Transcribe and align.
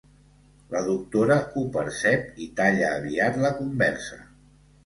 La 0.75 0.79
doctora 0.87 1.37
ho 1.59 1.63
percep 1.77 2.41
i 2.47 2.49
talla 2.61 2.91
aviat 2.97 3.41
la 3.47 3.55
conversa. 3.63 4.23